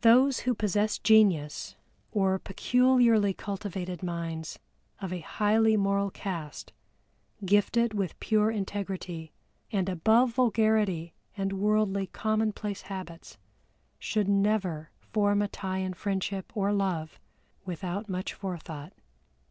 Those 0.00 0.40
who 0.48 0.54
possess 0.54 0.96
genius 0.98 1.76
or 2.12 2.38
peculiarly 2.38 3.34
cultivated 3.34 4.02
minds 4.02 4.58
of 5.00 5.12
a 5.12 5.20
highly 5.20 5.76
moral 5.76 6.10
caste, 6.10 6.72
gifted 7.44 7.92
with 7.92 8.18
pure 8.20 8.50
integrity, 8.50 9.32
and 9.70 9.90
above 9.90 10.30
vulgarity 10.32 11.12
and 11.36 11.52
worldly 11.52 12.06
commonplace 12.06 12.80
habits, 12.80 13.36
should 13.98 14.28
never 14.30 14.90
form 15.12 15.42
a 15.42 15.48
tie 15.48 15.76
in 15.76 15.92
friendship 15.92 16.56
or 16.56 16.72
love 16.72 17.20
without 17.66 18.08
much 18.08 18.32
forethought. 18.32 18.94